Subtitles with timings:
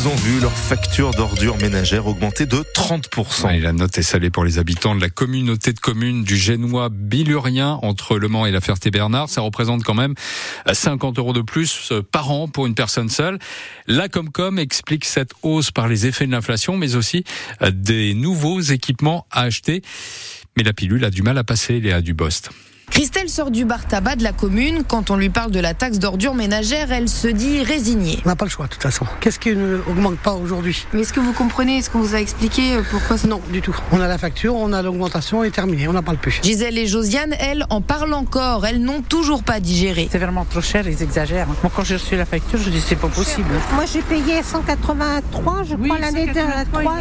[0.00, 3.54] elles ont vu leur facture d'ordures ménagères augmenter de 30%.
[3.54, 6.88] et la note est salée pour les habitants de la communauté de communes du Génois
[6.90, 9.28] Bilurien entre Le Mans et la Ferté-Bernard.
[9.28, 10.14] Ça représente quand même
[10.70, 13.38] 50 euros de plus par an pour une personne seule.
[13.86, 17.24] La Comcom explique cette hausse par les effets de l'inflation, mais aussi
[17.70, 19.82] des nouveaux équipements à acheter.
[20.56, 22.50] Mais la pilule a du mal à passer, Léa Dubost.
[22.90, 24.82] Christelle sort du bar tabac de la commune.
[24.86, 28.18] Quand on lui parle de la taxe d'ordure ménagère, elle se dit résignée.
[28.24, 29.06] On n'a pas le choix, de toute façon.
[29.20, 30.86] Qu'est-ce qui n'augmente pas aujourd'hui?
[30.92, 33.28] Mais est-ce que vous comprenez Est-ce qu'on vous a expliqué euh, pourquoi ça...
[33.28, 33.76] Non, du tout.
[33.92, 35.86] On a la facture, on a l'augmentation et terminé.
[35.86, 36.40] On n'en parle plus.
[36.42, 38.66] Gisèle et Josiane, elles, en parlent encore.
[38.66, 40.08] Elles n'ont toujours pas digéré.
[40.10, 41.46] C'est vraiment trop cher, ils exagèrent.
[41.46, 43.50] Moi, quand j'ai reçu la facture, je dis c'est pas possible.
[43.74, 46.32] Moi, j'ai payé 183, je crois, l'année de
[46.72, 46.94] 3.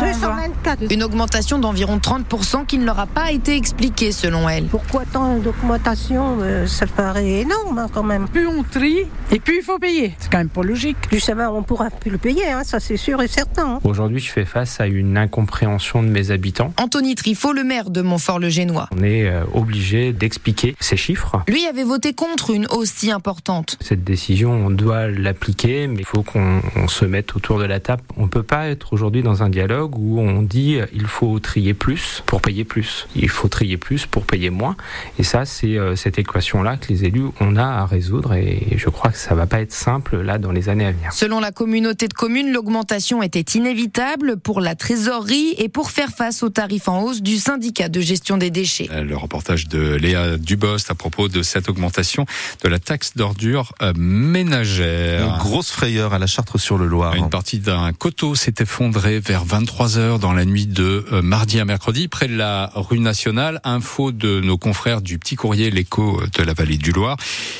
[0.00, 0.92] 224.
[0.92, 4.66] Une augmentation d'environ 30% qui ne leur a pas été expliquée, selon elle.
[4.66, 8.28] Pourquoi tant d'augmentation euh, ça paraît énorme hein, quand même.
[8.28, 10.14] Plus on trie, et plus il faut payer.
[10.18, 10.96] C'est quand même pas logique.
[11.18, 13.74] Ça va, on pourra plus le payer, hein, ça c'est sûr et certain.
[13.74, 13.80] Hein.
[13.84, 16.72] Aujourd'hui, je fais face à une incompréhension de mes habitants.
[16.78, 18.88] Anthony Trifot, le maire de Montfort-le-Génois.
[18.96, 21.42] On est euh, obligé d'expliquer ces chiffres.
[21.48, 23.76] Lui avait voté contre une hausse si importante.
[23.80, 28.02] Cette décision, on doit l'appliquer, mais il faut qu'on se mette autour de la table.
[28.16, 31.74] On ne peut pas être aujourd'hui dans un dialogue où on dit il faut trier
[31.74, 33.06] plus pour payer plus.
[33.14, 34.76] Il faut trier plus pour payer moins.
[35.18, 38.88] Et ça, c'est euh, cette équation-là que les élus on a à résoudre et je
[38.88, 41.12] crois que ça va pas être simple là dans les années à venir.
[41.12, 46.42] Selon la communauté de communes, l'augmentation était inévitable pour la trésorerie et pour faire face
[46.42, 48.88] aux tarifs en hausse du syndicat de gestion des déchets.
[48.92, 52.26] Euh, le reportage de Léa Dubost à propos de cette augmentation
[52.62, 55.26] de la taxe d'ordure euh, ménagère.
[55.26, 57.14] Une grosse frayeur à la Chartre-sur-le-Loir.
[57.14, 61.64] Une partie d'un coteau s'est effondré vers 23 heures dans la nuit de mardi à
[61.64, 63.60] mercredi près de la rue nationale.
[63.64, 67.18] Info de nos confrères du Petit Courrier l'écho de la vallée du Loir.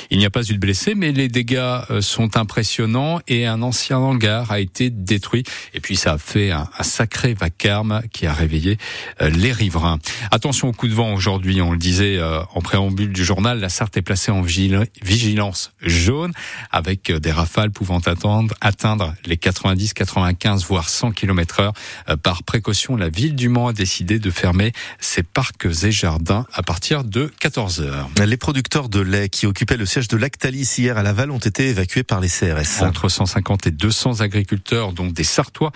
[0.09, 1.57] Il n'y a pas eu de blessés, mais les dégâts
[1.91, 5.43] euh, sont impressionnants et un ancien hangar a été détruit.
[5.75, 8.79] Et puis ça a fait un, sacré vacarme qui a réveillé
[9.21, 9.99] euh, les riverains.
[10.31, 13.69] Attention au coup de vent aujourd'hui, on le disait euh, en préambule du journal, la
[13.69, 16.33] Sarthe est placée en vigilance jaune
[16.71, 21.73] avec des rafales pouvant attendre, atteindre les 90, 95 voire 100 km heure.
[22.23, 26.63] Par précaution, la ville du Mans a décidé de fermer ses parcs et jardins à
[26.63, 28.09] partir de 14 heures.
[28.25, 31.69] Les producteurs de lait qui occupaient le siège de Lactalis hier à Laval ont été
[31.69, 32.81] évacués par les CRS.
[32.81, 35.71] Entre 150 et 200 agriculteurs, dont des Sartois,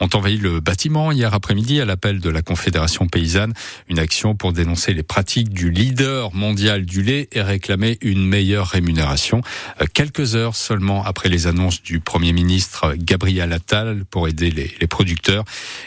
[0.00, 3.52] ont envahi le bâtiment hier après-midi à l'appel de la Confédération paysanne.
[3.88, 8.66] Une action pour dénoncer les pratiques du leader mondial du lait et réclamer une meilleure
[8.66, 9.42] rémunération.
[9.80, 14.74] Euh, quelques heures seulement après les annonces du Premier ministre Gabriel Attal pour aider les,
[14.80, 15.44] les producteurs,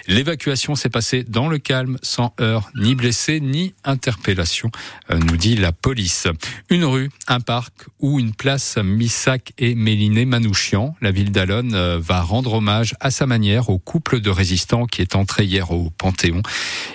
[0.07, 5.55] l'évacuation s'est passée dans le calme, sans heurts, ni blessés, ni interpellation, euh, nous dit
[5.55, 6.27] la police.
[6.69, 10.95] Une rue, un parc ou une place Missac et Méliné Manouchian.
[11.01, 15.01] La ville d'Alonne euh, va rendre hommage à sa manière au couple de résistants qui
[15.01, 16.41] est entré hier au Panthéon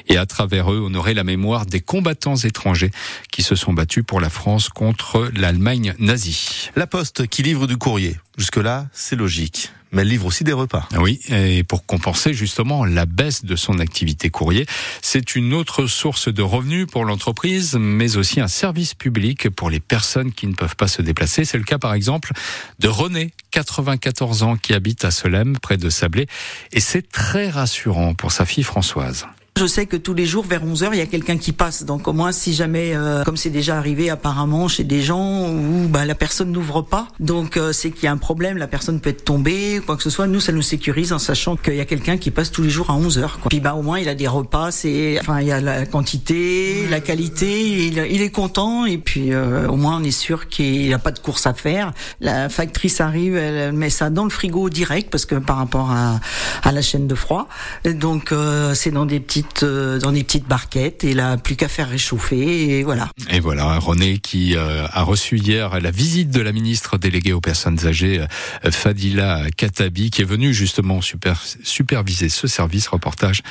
[0.09, 2.91] et à travers eux honorer la mémoire des combattants étrangers
[3.31, 6.71] qui se sont battus pour la France contre l'Allemagne nazie.
[6.77, 8.17] La Poste qui livre du courrier.
[8.37, 10.89] Jusque-là, c'est logique mais elle livre aussi des repas.
[10.99, 14.67] Oui, et pour compenser justement la baisse de son activité courrier,
[15.01, 19.81] c'est une autre source de revenus pour l'entreprise, mais aussi un service public pour les
[19.81, 21.47] personnes qui ne peuvent pas se déplacer.
[21.47, 22.33] C'est le cas par exemple
[22.79, 26.27] de René, 94 ans, qui habite à Solem, près de Sablé,
[26.73, 29.27] et c'est très rassurant pour sa fille Françoise.
[29.57, 31.85] Je sais que tous les jours vers 11h, il y a quelqu'un qui passe.
[31.85, 35.89] Donc au moins si jamais euh, comme c'est déjà arrivé apparemment chez des gens où
[35.89, 39.01] bah, la personne n'ouvre pas, donc euh, c'est qu'il y a un problème, la personne
[39.01, 41.81] peut être tombée, quoi que ce soit, nous ça nous sécurise en sachant qu'il y
[41.81, 43.49] a quelqu'un qui passe tous les jours à 11h quoi.
[43.49, 46.87] Puis bah au moins il a des repas, c'est enfin il y a la quantité,
[46.91, 50.93] la qualité, il, est content et puis euh, au moins on est sûr qu'il n'y
[50.93, 51.95] a pas de course à faire.
[52.21, 56.21] La factrice arrive, elle met ça dans le frigo direct parce que par rapport à,
[56.63, 57.49] à la chaîne de froid.
[57.87, 58.35] Donc
[58.75, 62.79] c'est dans des petites euh, dans des petites barquettes et là plus qu'à faire réchauffer
[62.79, 63.11] et voilà.
[63.31, 67.41] Et voilà René qui euh, a reçu hier la visite de la ministre déléguée aux
[67.41, 68.21] personnes âgées
[68.65, 73.43] euh, Fadila Katabi qui est venue justement super, superviser ce service reportage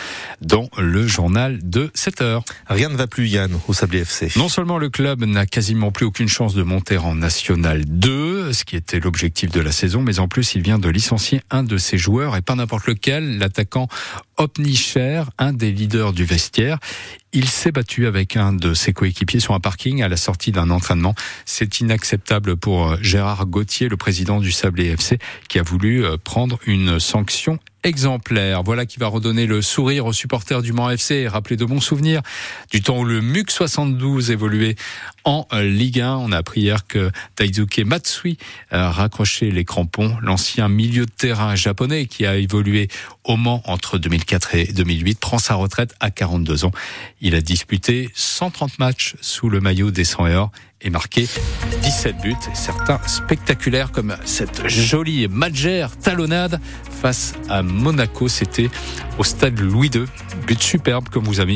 [0.42, 2.46] dans le journal de 7 heures.
[2.68, 4.30] Rien ne va plus Yann au Sablé FC.
[4.36, 8.64] Non seulement le club n'a quasiment plus aucune chance de monter en National 2, ce
[8.64, 11.78] qui était l'objectif de la saison, mais en plus il vient de licencier un de
[11.78, 13.88] ses joueurs et pas n'importe lequel, l'attaquant
[14.38, 16.80] Opnicher, un des leaders du vestiaire.
[17.32, 20.70] Il s'est battu avec un de ses coéquipiers sur un parking à la sortie d'un
[20.70, 21.16] entraînement.
[21.46, 26.60] C'est inacceptable pour Gérard Gauthier, le président du Sablé FC, qui a voulu euh, prendre
[26.66, 28.64] une sanction exemplaire.
[28.64, 31.80] Voilà qui va redonner le sourire aux supporters du Mans FC et rappeler de bons
[31.80, 32.22] souvenirs
[32.72, 34.76] du temps où le MUC 72 évoluait
[35.24, 36.16] en Ligue 1.
[36.18, 38.38] On a appris hier que Taizuke Matsui
[38.72, 40.18] a raccroché les crampons.
[40.22, 42.88] L'ancien milieu de terrain japonais qui a évolué
[43.24, 46.72] au Mans entre 2004 et 2008 prend sa retraite à 42 ans.
[47.22, 50.50] Il a disputé 130 matchs sous le maillot des 100 et
[50.86, 51.28] et marqué
[51.82, 56.60] 17 buts, certains spectaculaires comme cette jolie Magère talonnade
[57.02, 58.70] face à Monaco, c'était
[59.18, 60.06] au stade Louis II,
[60.48, 61.54] but superbe comme vous avez